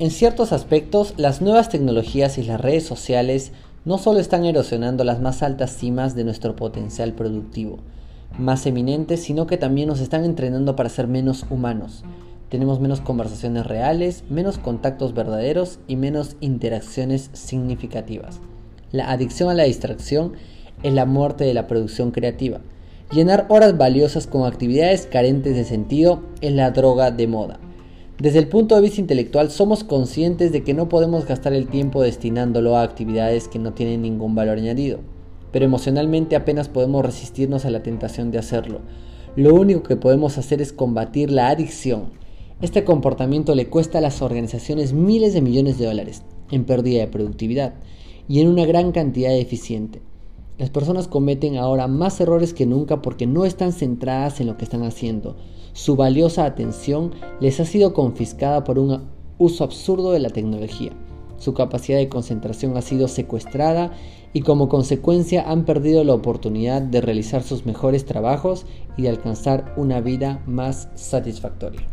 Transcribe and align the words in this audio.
En 0.00 0.10
ciertos 0.10 0.54
aspectos, 0.54 1.12
las 1.18 1.42
nuevas 1.42 1.68
tecnologías 1.68 2.38
y 2.38 2.42
las 2.42 2.58
redes 2.58 2.86
sociales 2.86 3.52
no 3.84 3.98
solo 3.98 4.18
están 4.18 4.46
erosionando 4.46 5.04
las 5.04 5.20
más 5.20 5.42
altas 5.42 5.76
cimas 5.76 6.14
de 6.14 6.24
nuestro 6.24 6.56
potencial 6.56 7.12
productivo, 7.12 7.80
más 8.38 8.64
eminentes, 8.64 9.20
sino 9.20 9.46
que 9.46 9.58
también 9.58 9.88
nos 9.88 10.00
están 10.00 10.24
entrenando 10.24 10.74
para 10.74 10.88
ser 10.88 11.06
menos 11.06 11.44
humanos. 11.50 12.02
Tenemos 12.48 12.80
menos 12.80 13.02
conversaciones 13.02 13.66
reales, 13.66 14.24
menos 14.30 14.56
contactos 14.56 15.12
verdaderos 15.12 15.80
y 15.86 15.96
menos 15.96 16.36
interacciones 16.40 17.28
significativas. 17.34 18.40
La 18.92 19.10
adicción 19.10 19.50
a 19.50 19.54
la 19.54 19.64
distracción 19.64 20.32
es 20.82 20.94
la 20.94 21.04
muerte 21.04 21.44
de 21.44 21.52
la 21.52 21.66
producción 21.66 22.10
creativa. 22.10 22.60
Llenar 23.12 23.44
horas 23.50 23.76
valiosas 23.76 24.26
con 24.26 24.46
actividades 24.46 25.06
carentes 25.06 25.54
de 25.54 25.66
sentido 25.66 26.22
es 26.40 26.54
la 26.54 26.70
droga 26.70 27.10
de 27.10 27.26
moda. 27.26 27.60
Desde 28.20 28.38
el 28.38 28.48
punto 28.48 28.74
de 28.74 28.82
vista 28.82 29.00
intelectual 29.00 29.50
somos 29.50 29.82
conscientes 29.82 30.52
de 30.52 30.62
que 30.62 30.74
no 30.74 30.90
podemos 30.90 31.24
gastar 31.24 31.54
el 31.54 31.68
tiempo 31.68 32.02
destinándolo 32.02 32.76
a 32.76 32.82
actividades 32.82 33.48
que 33.48 33.58
no 33.58 33.72
tienen 33.72 34.02
ningún 34.02 34.34
valor 34.34 34.58
añadido, 34.58 34.98
pero 35.52 35.64
emocionalmente 35.64 36.36
apenas 36.36 36.68
podemos 36.68 37.02
resistirnos 37.02 37.64
a 37.64 37.70
la 37.70 37.82
tentación 37.82 38.30
de 38.30 38.36
hacerlo. 38.36 38.82
Lo 39.36 39.54
único 39.54 39.84
que 39.84 39.96
podemos 39.96 40.36
hacer 40.36 40.60
es 40.60 40.74
combatir 40.74 41.30
la 41.30 41.48
adicción. 41.48 42.10
Este 42.60 42.84
comportamiento 42.84 43.54
le 43.54 43.68
cuesta 43.68 43.96
a 43.96 44.02
las 44.02 44.20
organizaciones 44.20 44.92
miles 44.92 45.32
de 45.32 45.40
millones 45.40 45.78
de 45.78 45.86
dólares 45.86 46.22
en 46.50 46.64
pérdida 46.64 47.00
de 47.00 47.08
productividad 47.08 47.72
y 48.28 48.40
en 48.40 48.48
una 48.48 48.66
gran 48.66 48.92
cantidad 48.92 49.30
de 49.30 49.40
eficiente. 49.40 50.02
Las 50.60 50.68
personas 50.68 51.08
cometen 51.08 51.56
ahora 51.56 51.86
más 51.86 52.20
errores 52.20 52.52
que 52.52 52.66
nunca 52.66 53.00
porque 53.00 53.26
no 53.26 53.46
están 53.46 53.72
centradas 53.72 54.42
en 54.42 54.46
lo 54.46 54.58
que 54.58 54.64
están 54.64 54.82
haciendo. 54.82 55.34
Su 55.72 55.96
valiosa 55.96 56.44
atención 56.44 57.12
les 57.40 57.60
ha 57.60 57.64
sido 57.64 57.94
confiscada 57.94 58.62
por 58.62 58.78
un 58.78 59.08
uso 59.38 59.64
absurdo 59.64 60.12
de 60.12 60.18
la 60.18 60.28
tecnología. 60.28 60.92
Su 61.38 61.54
capacidad 61.54 61.96
de 61.96 62.10
concentración 62.10 62.76
ha 62.76 62.82
sido 62.82 63.08
secuestrada 63.08 63.92
y 64.34 64.42
como 64.42 64.68
consecuencia 64.68 65.50
han 65.50 65.64
perdido 65.64 66.04
la 66.04 66.12
oportunidad 66.12 66.82
de 66.82 67.00
realizar 67.00 67.42
sus 67.42 67.64
mejores 67.64 68.04
trabajos 68.04 68.66
y 68.98 69.02
de 69.04 69.08
alcanzar 69.08 69.72
una 69.78 70.02
vida 70.02 70.42
más 70.44 70.90
satisfactoria. 70.94 71.86